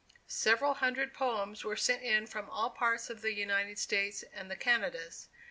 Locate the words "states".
3.77-4.23